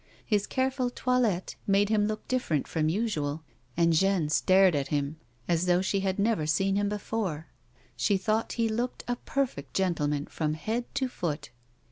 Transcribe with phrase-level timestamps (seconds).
[0.25, 3.43] His careful toilette made him look different from usual,
[3.77, 7.49] and Jeanne stared at him as though she had never seen him before;
[7.95, 11.51] she thought he looked a perfect gentleman from head to foot.